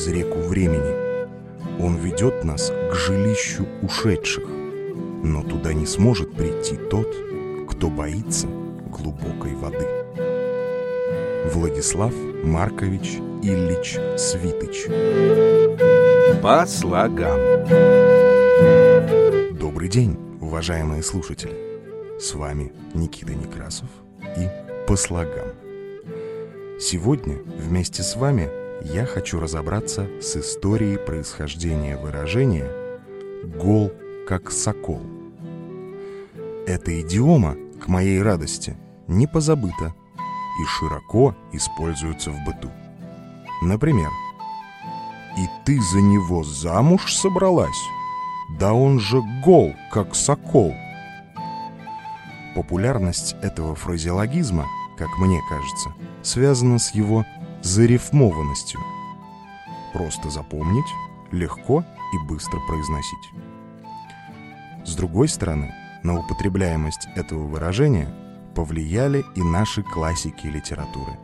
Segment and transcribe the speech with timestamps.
[0.00, 1.80] через реку времени.
[1.82, 7.08] Он ведет нас к жилищу ушедших, но туда не сможет прийти тот,
[7.68, 9.86] кто боится глубокой воды.
[11.52, 12.12] Владислав
[12.44, 14.86] Маркович Ильич Свитыч
[16.42, 17.40] По слогам
[19.58, 21.56] Добрый день, уважаемые слушатели!
[22.20, 23.88] С вами Никита Некрасов
[24.36, 24.48] и
[24.86, 25.48] «По слогам».
[26.78, 28.50] Сегодня вместе с вами
[28.82, 32.70] я хочу разобраться с историей происхождения выражения
[33.44, 33.92] «гол
[34.26, 35.00] как сокол».
[36.66, 38.76] Эта идиома, к моей радости,
[39.06, 39.94] не позабыта
[40.60, 42.70] и широко используется в быту.
[43.62, 44.08] Например,
[45.36, 47.80] «И ты за него замуж собралась?
[48.58, 50.74] Да он же гол, как сокол!»
[52.54, 54.66] Популярность этого фразеологизма,
[54.96, 57.24] как мне кажется, связана с его
[57.62, 58.80] зарифмованностью.
[59.92, 60.86] Просто запомнить,
[61.32, 63.30] легко и быстро произносить.
[64.84, 68.12] С другой стороны, на употребляемость этого выражения
[68.54, 71.18] повлияли и наши классики литературы.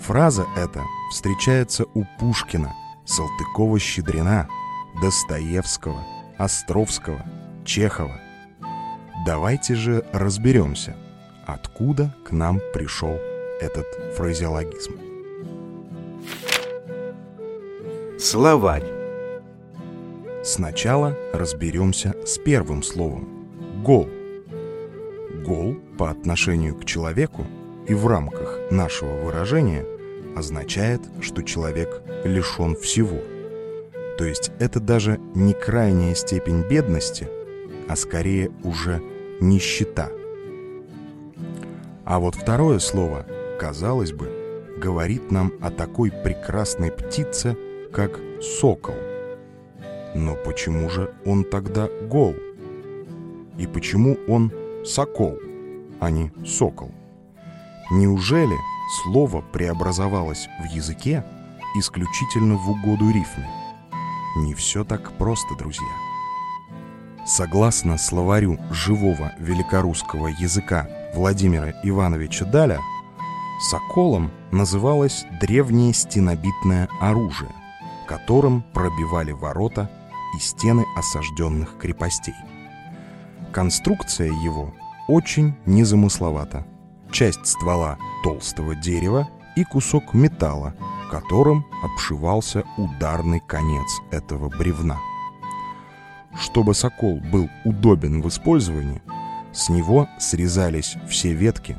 [0.00, 2.72] Фраза эта встречается у Пушкина,
[3.04, 4.48] Салтыкова-Щедрина,
[5.02, 6.02] Достоевского,
[6.38, 7.24] Островского,
[7.64, 8.20] Чехова–
[9.28, 10.96] Давайте же разберемся,
[11.44, 13.14] откуда к нам пришел
[13.60, 15.17] этот фразеологизм.
[18.20, 18.82] Словарь
[20.42, 23.28] Сначала разберемся с первым словом–
[23.84, 24.08] «гол».
[25.46, 27.46] «Гол» по отношению к человеку
[27.86, 29.86] и в рамках нашего выражения
[30.36, 33.20] означает, что человек лишен всего.
[34.18, 37.28] То есть это даже не крайняя степень бедности,
[37.88, 39.00] а скорее уже
[39.40, 40.10] нищета.
[42.04, 43.26] А вот второе слово,
[43.60, 44.28] казалось бы,
[44.76, 47.56] говорит нам о такой прекрасной птице,
[47.92, 48.18] как
[48.60, 48.94] сокол.
[50.14, 52.34] Но почему же он тогда гол?
[53.58, 54.52] И почему он
[54.84, 55.38] сокол,
[56.00, 56.90] а не сокол?
[57.90, 58.56] Неужели
[59.02, 61.24] слово преобразовалось в языке
[61.78, 63.48] исключительно в угоду рифме?
[64.36, 65.86] Не все так просто, друзья.
[67.26, 72.80] Согласно словарю живого великорусского языка Владимира Ивановича Даля,
[73.70, 77.50] соколом называлось древнее стенобитное оружие,
[78.08, 79.90] которым пробивали ворота
[80.36, 82.34] и стены осажденных крепостей.
[83.52, 84.74] Конструкция его
[85.06, 86.66] очень незамысловата.
[87.12, 90.74] Часть ствола толстого дерева и кусок металла,
[91.10, 94.98] которым обшивался ударный конец этого бревна–
[96.38, 99.02] чтобы сокол был удобен в использовании,
[99.52, 101.76] с него срезались все ветки,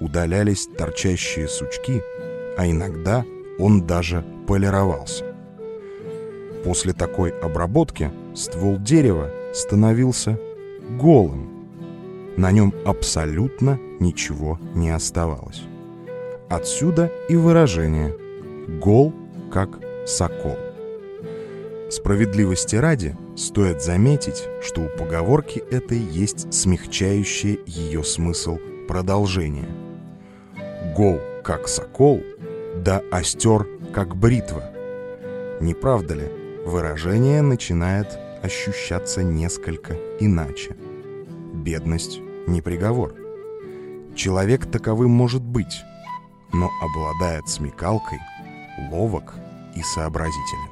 [0.00, 2.02] удалялись торчащие сучки,
[2.58, 3.24] а иногда
[3.58, 5.29] он даже полировался.
[6.64, 10.38] После такой обработки ствол дерева становился
[10.98, 11.48] голым.
[12.36, 15.62] На нем абсолютно ничего не оставалось.
[16.48, 18.16] Отсюда и выражение
[18.80, 19.12] «гол
[19.52, 20.56] как сокол».
[21.90, 29.68] Справедливости ради стоит заметить, что у поговорки этой есть смягчающее ее смысл продолжение.
[30.96, 32.22] Гол как сокол,
[32.76, 34.70] да остер как бритва.
[35.60, 40.76] Не правда ли, выражение начинает ощущаться несколько иначе.
[41.54, 43.14] Бедность не приговор.
[44.14, 45.82] Человек таковым может быть,
[46.52, 48.18] но обладает смекалкой,
[48.90, 49.34] ловок
[49.74, 50.70] и сообразителен.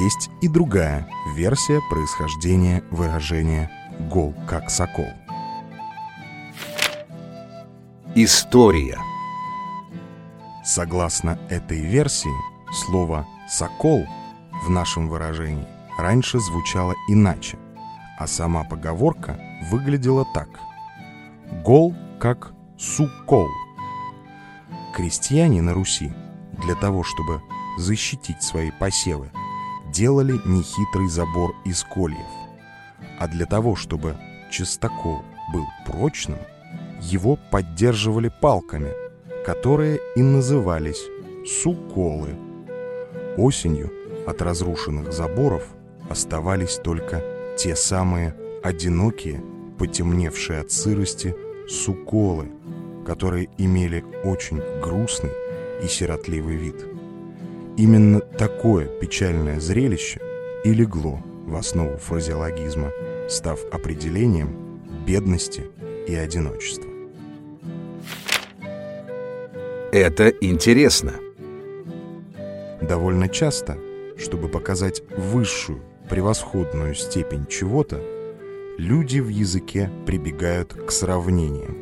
[0.00, 3.70] Есть и другая версия происхождения выражения
[4.10, 5.08] «гол как сокол».
[8.14, 8.98] История
[10.68, 12.28] Согласно этой версии,
[12.70, 14.06] слово «сокол»
[14.64, 15.66] в нашем выражении
[15.98, 17.58] раньше звучало иначе,
[18.18, 19.38] а сама поговорка
[19.70, 20.48] выглядела так.
[21.64, 23.48] «Гол как сукол».
[24.94, 26.12] Крестьяне на Руси
[26.62, 27.40] для того, чтобы
[27.78, 29.30] защитить свои посевы
[29.92, 32.26] делали нехитрый забор из кольев.
[33.18, 34.16] А для того, чтобы
[34.50, 36.38] частокол был прочным,
[37.00, 38.92] его поддерживали палками,
[39.44, 41.02] которые и назывались
[41.62, 42.47] суколы.
[43.36, 43.92] Осенью
[44.26, 45.62] от разрушенных заборов
[46.08, 47.22] оставались только
[47.56, 49.42] те самые одинокие,
[49.78, 51.34] потемневшие от сырости
[51.68, 52.46] суколы,
[53.06, 55.32] которые имели очень грустный
[55.82, 56.84] и сиротливый вид–
[57.78, 60.20] Именно такое печальное зрелище
[60.64, 62.90] и легло в основу фразеологизма,
[63.28, 65.62] став определением бедности
[66.08, 66.90] и одиночества.
[69.92, 71.12] Это интересно.
[72.88, 73.76] Довольно часто,
[74.16, 78.02] чтобы показать высшую, превосходную степень чего-то,
[78.78, 81.76] люди в языке прибегают к сравнениям.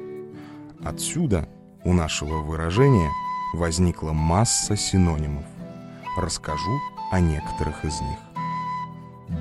[0.85, 1.49] Отсюда
[1.85, 3.08] у нашего выражения
[3.55, 5.44] возникла масса синонимов.
[6.19, 6.81] Расскажу
[7.12, 8.19] о некоторых из них.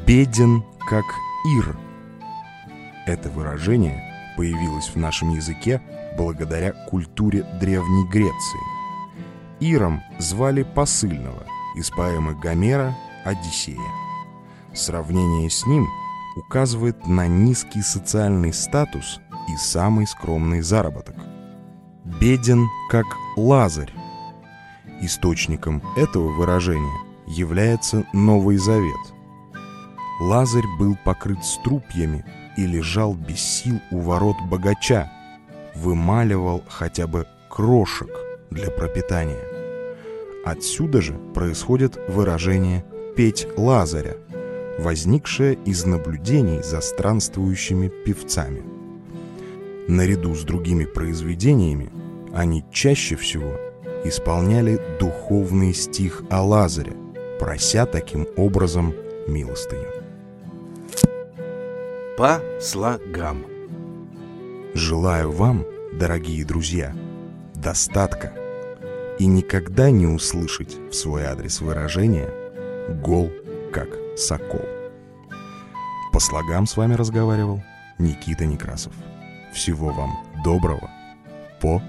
[0.06, 1.06] «Беден, как
[1.58, 1.76] Ир».
[3.08, 4.04] Это выражение
[4.38, 5.82] появилось в нашем языке
[6.16, 8.60] благодаря культуре Древней Греции.
[9.60, 11.44] Иром звали посыльного
[11.76, 13.80] из поэмы Гомера «Одиссея».
[14.74, 15.88] Сравнение с ним
[16.36, 21.16] указывает на низкий социальный статус и самый скромный заработок.
[22.04, 23.06] Беден, как
[23.36, 23.94] Лазарь.
[25.02, 29.14] Источником этого выражения является Новый Завет.
[30.22, 32.24] Лазарь был покрыт струпьями
[32.58, 35.12] и лежал без сил у ворот богача,
[35.74, 38.10] вымаливал хотя бы крошек
[38.50, 39.55] для пропитания.
[40.46, 44.16] Отсюда же происходит выражение «петь Лазаря»,
[44.78, 48.62] возникшее из наблюдений за странствующими певцами.
[49.88, 51.90] Наряду с другими произведениями
[52.32, 53.60] они чаще всего
[54.04, 56.94] исполняли духовный стих о Лазаре,
[57.40, 58.94] прося таким образом
[59.28, 59.90] милостыню.
[62.20, 63.46] По слогам.
[64.76, 66.96] Желаю вам, дорогие друзья,
[67.56, 68.45] достатка
[69.20, 72.30] и никогда не услышать в свой адрес выражение
[73.04, 73.32] «гол,
[73.72, 74.62] как сокол».
[76.12, 77.62] По слогам с вами разговаривал
[78.00, 78.94] Никита Некрасов.
[79.54, 80.90] Всего вам доброго.
[81.62, 81.82] По